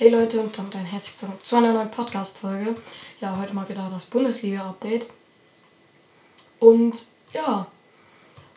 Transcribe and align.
Hey 0.00 0.08
Leute 0.08 0.40
und 0.40 0.56
damit 0.56 0.74
ein 0.76 0.86
herzlich 0.86 1.20
willkommen 1.20 1.44
zu 1.44 1.56
einer 1.56 1.74
neuen 1.74 1.90
Podcast-Folge. 1.90 2.74
Ja, 3.20 3.38
heute 3.38 3.52
mal 3.52 3.68
wieder 3.68 3.90
das 3.92 4.06
Bundesliga-Update. 4.06 5.06
Und 6.58 7.04
ja, 7.34 7.66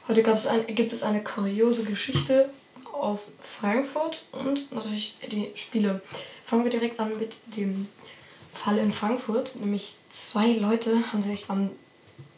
heute 0.08 0.24
ein, 0.50 0.68
gibt 0.74 0.94
es 0.94 1.04
eine 1.04 1.22
kuriose 1.22 1.84
Geschichte 1.84 2.50
aus 2.94 3.34
Frankfurt 3.42 4.24
und 4.32 4.72
natürlich 4.72 5.18
die 5.34 5.52
Spiele. 5.56 6.02
Fangen 6.46 6.64
wir 6.64 6.72
direkt 6.72 7.02
an 7.02 7.20
mit 7.20 7.36
dem 7.58 7.90
Fall 8.54 8.78
in 8.78 8.94
Frankfurt. 8.94 9.54
Nämlich 9.58 9.98
zwei 10.14 10.54
Leute 10.54 11.12
haben 11.12 11.24
sich 11.24 11.50
am 11.50 11.72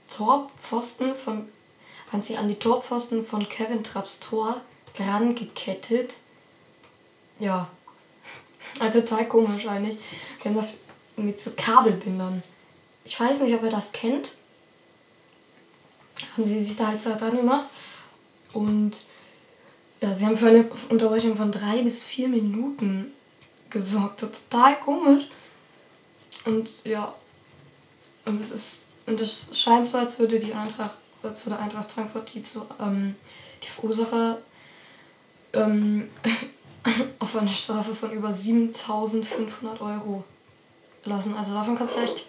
Torpfosten 0.09 1.15
von, 1.15 1.47
haben 2.11 2.23
sich 2.23 2.39
an 2.39 2.47
die 2.47 2.57
Torpfosten 2.57 3.23
von 3.23 3.47
Kevin 3.49 3.83
Trapps 3.83 4.19
Tor 4.19 4.61
dran 4.97 5.35
gekettet. 5.35 6.15
Ja, 7.37 7.69
also 8.79 9.01
total 9.01 9.27
komisch 9.27 9.67
eigentlich. 9.67 9.97
Die 10.43 10.47
haben 10.47 10.55
da 10.55 10.67
mit 11.17 11.41
so 11.41 11.51
Kabelbindern. 11.55 12.43
Ich 13.03 13.19
weiß 13.19 13.39
nicht, 13.39 13.53
ob 13.55 13.63
ihr 13.63 13.69
das 13.69 13.91
kennt. 13.91 14.37
Haben 16.33 16.45
sie 16.45 16.63
sich 16.63 16.75
da 16.77 16.87
halt 16.87 17.05
dran 17.05 17.37
gemacht. 17.37 17.69
Und 18.53 18.93
ja, 20.01 20.13
sie 20.13 20.25
haben 20.25 20.37
für 20.37 20.47
eine 20.47 20.69
Unterbrechung 20.89 21.35
von 21.35 21.51
drei 21.51 21.81
bis 21.83 22.03
vier 22.03 22.27
Minuten 22.27 23.13
gesorgt. 23.69 24.19
Total 24.19 24.79
komisch. 24.79 25.29
Und 26.45 26.83
ja. 26.83 27.13
Und 28.25 28.39
es 28.39 28.51
ist. 28.51 28.81
Und 29.05 29.21
es 29.21 29.49
scheint 29.53 29.87
so, 29.87 29.99
als 29.99 30.17
würde 30.17 30.39
die 30.39 30.53
Eintracht, 30.53 30.97
als 31.21 31.45
würde 31.45 31.59
Eintracht 31.59 31.91
Frankfurt 31.91 32.33
die 32.33 32.41
zu 32.41 32.65
ähm, 32.79 33.15
die 33.61 33.67
Verursacher 33.67 34.39
ähm, 35.53 36.09
auf 37.25 37.35
eine 37.35 37.49
Strafe 37.49 37.95
von 37.95 38.11
über 38.11 38.31
7500 38.31 39.81
Euro 39.81 40.23
lassen. 41.03 41.35
Also 41.35 41.53
davon 41.53 41.77
kannst 41.77 41.97
du 41.97 42.01
echt 42.01 42.25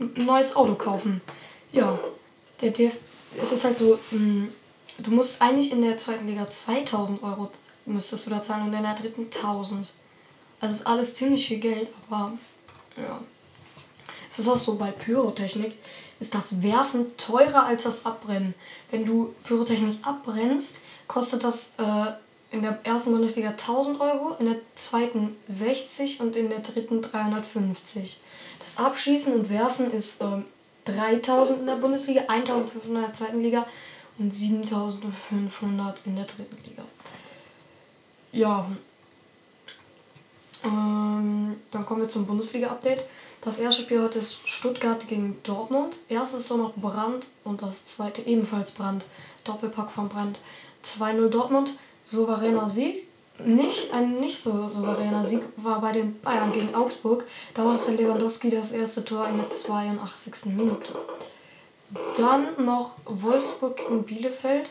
ein 0.00 0.24
neues 0.24 0.56
Auto 0.56 0.74
kaufen. 0.74 1.20
Ja, 1.70 1.98
der 2.60 2.70
DF 2.70 2.96
es 3.40 3.50
ist 3.50 3.64
halt 3.64 3.76
so, 3.76 3.98
mh, 4.10 4.18
hm, 4.18 4.52
du 4.98 5.10
musst 5.10 5.40
eigentlich 5.40 5.72
in 5.72 5.80
der 5.80 5.96
zweiten 5.96 6.26
Liga 6.26 6.50
2000 6.50 7.22
Euro 7.22 7.50
müsstest 7.86 8.26
du 8.26 8.30
da 8.30 8.42
zahlen 8.42 8.68
und 8.68 8.74
in 8.74 8.82
der 8.82 8.94
dritten 8.94 9.24
1000. 9.24 9.92
Also 10.60 10.74
ist 10.74 10.86
alles 10.86 11.14
ziemlich 11.14 11.46
viel 11.46 11.58
Geld, 11.58 11.88
aber 12.06 12.32
ja. 12.96 13.20
Es 14.30 14.38
ist 14.38 14.48
auch 14.48 14.58
so, 14.58 14.76
bei 14.76 14.90
Pyrotechnik 14.90 15.74
ist 16.20 16.34
das 16.34 16.62
Werfen 16.62 17.16
teurer 17.16 17.64
als 17.64 17.82
das 17.82 18.06
Abbrennen. 18.06 18.54
Wenn 18.90 19.04
du 19.04 19.34
Pyrotechnik 19.44 19.98
abbrennst, 20.06 20.82
kostet 21.08 21.44
das 21.44 21.72
äh, 21.78 22.12
in 22.52 22.62
der 22.62 22.78
ersten 22.84 23.12
Bundesliga 23.12 23.50
1000 23.50 23.98
Euro, 24.00 24.36
in 24.38 24.46
der 24.46 24.56
zweiten 24.74 25.36
60 25.48 26.20
und 26.20 26.36
in 26.36 26.50
der 26.50 26.60
dritten 26.60 27.00
350. 27.00 28.20
Das 28.60 28.76
Abschießen 28.76 29.32
und 29.32 29.50
Werfen 29.50 29.90
ist 29.90 30.20
ähm, 30.20 30.44
3000 30.84 31.60
in 31.60 31.66
der 31.66 31.76
Bundesliga, 31.76 32.24
1500 32.28 32.84
in 32.84 32.94
der 32.94 33.12
zweiten 33.14 33.40
Liga 33.40 33.66
und 34.18 34.34
7500 34.34 36.00
in 36.04 36.16
der 36.16 36.26
dritten 36.26 36.56
Liga. 36.68 36.84
Ja. 38.32 38.66
Ähm, 40.62 41.56
dann 41.70 41.86
kommen 41.86 42.02
wir 42.02 42.08
zum 42.08 42.26
Bundesliga-Update. 42.26 43.02
Das 43.40 43.58
erste 43.58 43.82
Spiel 43.82 44.02
heute 44.02 44.18
ist 44.18 44.46
Stuttgart 44.46 45.08
gegen 45.08 45.42
Dortmund. 45.42 45.98
Erstes 46.08 46.46
Tor 46.46 46.58
noch 46.58 46.76
Brand 46.76 47.26
und 47.44 47.62
das 47.62 47.86
zweite 47.86 48.22
ebenfalls 48.22 48.72
Brand. 48.72 49.04
Doppelpack 49.44 49.90
von 49.90 50.08
Brand. 50.10 50.38
2-0 50.84 51.28
Dortmund 51.28 51.72
souveräner 52.04 52.68
Sieg. 52.68 53.08
Nicht 53.44 53.92
ein 53.92 54.20
nicht 54.20 54.38
so 54.38 54.68
souveräner 54.68 55.24
Sieg 55.24 55.42
war 55.56 55.80
bei 55.80 55.92
den 55.92 56.20
Bayern 56.20 56.52
gegen 56.52 56.74
Augsburg. 56.74 57.24
Da 57.54 57.64
machte 57.64 57.90
Lewandowski 57.90 58.50
das 58.50 58.72
erste 58.72 59.04
Tor 59.04 59.26
in 59.28 59.38
der 59.38 59.50
82. 59.50 60.54
Minute. 60.54 60.94
Dann 62.16 62.64
noch 62.64 62.96
Wolfsburg 63.06 63.76
gegen 63.76 64.04
Bielefeld. 64.04 64.70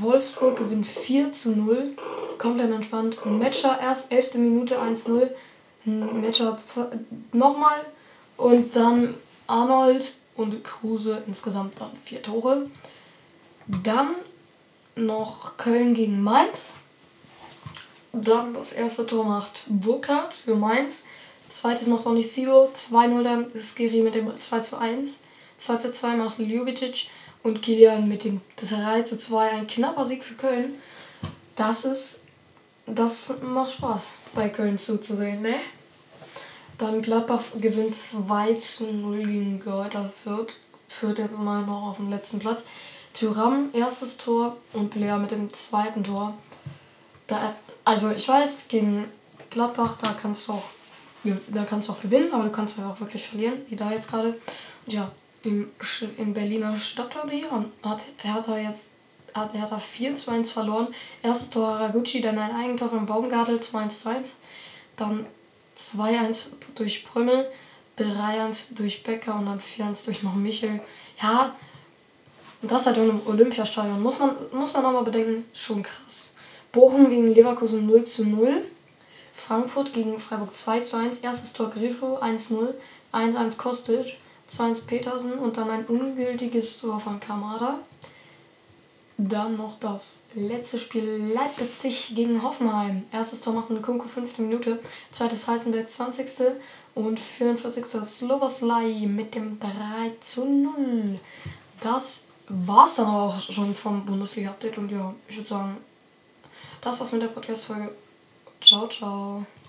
Wolfsburg 0.00 0.56
gewinnt 0.56 0.86
4 0.86 1.32
zu 1.32 1.50
0. 1.56 1.96
Komplett 2.38 2.70
entspannt. 2.70 3.24
Matcher 3.26 3.78
erst 3.80 4.10
11. 4.10 4.34
Minute 4.34 4.80
1-0. 4.80 5.30
Matcher 5.84 6.58
nochmal. 7.32 7.84
Und 8.36 8.74
dann 8.74 9.14
Arnold 9.46 10.12
und 10.36 10.64
Kruse 10.64 11.22
insgesamt 11.26 11.80
dann 11.80 11.90
vier 12.04 12.22
Tore. 12.22 12.64
Dann 13.84 14.14
noch 14.96 15.56
Köln 15.56 15.94
gegen 15.94 16.22
Mainz. 16.22 16.72
Dann 18.12 18.54
das 18.54 18.72
erste 18.72 19.06
Tor 19.06 19.24
macht 19.24 19.64
Burkhardt 19.68 20.34
für 20.34 20.56
Mainz. 20.56 21.06
Zweites 21.48 21.86
macht 21.86 22.06
auch 22.06 22.12
nicht 22.12 22.30
Sibo. 22.30 22.70
2-0 22.74 23.22
dann 23.22 23.50
ist 23.52 23.76
Giri 23.76 24.02
mit 24.02 24.14
dem 24.14 24.36
2 24.38 24.60
zu 24.60 24.78
1. 24.78 25.18
2 25.58 25.76
zu 25.76 25.92
2 25.92 26.16
macht 26.16 26.38
Ljubicic 26.38 27.08
und 27.42 27.62
Kilian 27.62 28.08
mit 28.08 28.24
dem 28.24 28.40
3 28.56 29.02
zu 29.02 29.18
2. 29.18 29.50
Ein 29.50 29.66
knapper 29.66 30.06
Sieg 30.06 30.24
für 30.24 30.34
Köln. 30.34 30.74
Das 31.56 31.84
ist. 31.84 32.22
Das 32.86 33.40
macht 33.42 33.72
Spaß, 33.72 34.14
bei 34.34 34.48
Köln 34.48 34.76
zuzusehen, 34.76 35.42
ne? 35.42 35.60
Dann 36.78 37.02
Gladbach 37.02 37.44
gewinnt 37.60 37.94
2 37.94 38.54
zu 38.54 38.90
0 38.90 39.26
gegen 39.26 39.60
Greuther 39.60 40.12
Fürth. 40.24 40.54
Führt 40.88 41.18
jetzt 41.18 41.38
mal 41.38 41.64
noch 41.64 41.90
auf 41.90 41.96
den 41.98 42.10
letzten 42.10 42.40
Platz. 42.40 42.64
Tyram 43.14 43.70
erstes 43.72 44.16
Tor 44.16 44.56
und 44.72 44.90
Blair 44.90 45.18
mit 45.18 45.30
dem 45.30 45.52
zweiten 45.52 46.04
Tor. 46.04 46.34
Da, 47.26 47.54
also 47.84 48.10
ich 48.10 48.28
weiß, 48.28 48.68
gegen 48.68 49.06
Gladbach, 49.50 49.98
da 50.00 50.12
kannst 50.12 50.48
du 50.48 50.52
auch, 50.52 50.64
da 51.24 51.64
kannst 51.64 51.88
du 51.88 51.92
auch 51.92 52.00
gewinnen, 52.00 52.32
aber 52.32 52.44
du 52.44 52.50
kannst 52.50 52.78
halt 52.78 52.88
auch 52.88 53.00
wirklich 53.00 53.26
verlieren, 53.26 53.62
wie 53.68 53.76
da 53.76 53.92
jetzt 53.92 54.08
gerade. 54.08 54.40
Und 54.86 54.92
ja, 54.92 55.10
im, 55.42 55.70
im 56.16 56.34
Berliner 56.34 56.78
Stadtderby 56.78 57.46
hat 57.82 58.02
Hertha 58.18 58.58
jetzt 58.58 58.90
hat 59.34 59.54
Hertha 59.54 59.78
4 59.78 60.16
zu 60.16 60.30
1 60.30 60.50
verloren. 60.50 60.88
Erstes 61.22 61.50
Tor 61.50 61.78
Haraguchi, 61.78 62.20
dann 62.20 62.38
ein 62.38 62.54
Eigentor 62.54 62.88
von 62.88 63.06
Baumgartel 63.06 63.60
2 63.60 63.78
1 63.78 64.00
zu 64.00 64.08
1. 64.08 64.36
Dann 64.96 65.26
2-1 65.76 66.46
durch 66.74 67.04
Prömmel, 67.04 67.50
3-1 67.98 68.74
durch 68.74 69.02
Becker 69.02 69.36
und 69.36 69.46
dann 69.46 69.60
4-1 69.60 70.04
durch 70.04 70.22
noch 70.22 70.34
Michel. 70.34 70.80
Ja, 71.22 71.54
und 72.62 72.70
das 72.70 72.86
halt 72.86 72.98
in 72.98 73.10
einem 73.10 73.22
Olympiastadion. 73.26 74.02
Muss 74.02 74.18
man, 74.18 74.36
muss 74.52 74.74
man 74.74 74.84
auch 74.84 74.92
mal 74.92 75.04
bedenken, 75.04 75.44
schon 75.54 75.82
krass. 75.82 76.34
Bochum 76.72 77.08
gegen 77.08 77.34
Leverkusen 77.34 77.86
0 77.86 78.04
zu 78.04 78.24
0. 78.24 78.64
Frankfurt 79.34 79.92
gegen 79.92 80.18
Freiburg 80.18 80.54
2 80.54 80.80
zu 80.80 80.96
1. 80.96 81.18
Erstes 81.20 81.52
Tor 81.52 81.70
Grifo 81.70 82.18
1-0. 82.18 82.74
1-1 83.12 83.56
Kostic. 83.56 84.18
2-1 84.50 84.86
Petersen 84.86 85.32
und 85.34 85.56
dann 85.56 85.70
ein 85.70 85.86
ungültiges 85.86 86.80
Tor 86.80 87.00
von 87.00 87.20
Kamada. 87.20 87.78
Dann 89.16 89.56
noch 89.56 89.78
das 89.78 90.24
letzte 90.34 90.78
Spiel 90.78 91.32
Leipzig 91.34 92.14
gegen 92.16 92.42
Hoffenheim. 92.42 93.04
Erstes 93.12 93.42
Tor 93.42 93.52
macht 93.52 93.70
Nkunku 93.70 94.08
5. 94.08 94.38
Minute, 94.38 94.80
zweites 95.12 95.46
Heisenberg 95.46 95.90
20. 95.90 96.56
und 96.94 97.20
44. 97.20 97.84
Sloboslai 97.84 99.06
mit 99.06 99.34
dem 99.34 99.60
3 99.60 99.68
zu 100.20 100.46
0. 100.46 101.16
Das 101.82 102.29
war 102.50 102.86
es 102.86 102.96
dann 102.96 103.06
aber 103.06 103.34
auch 103.34 103.40
schon 103.40 103.74
vom 103.74 104.04
Bundesliga-Update. 104.04 104.78
Und 104.78 104.90
ja, 104.90 105.14
ich 105.28 105.36
würde 105.36 105.48
sagen, 105.48 105.76
das 106.80 106.98
war's 106.98 107.12
mit 107.12 107.22
der 107.22 107.28
Podcast-Folge. 107.28 107.94
Ciao, 108.60 108.88
ciao. 108.88 109.46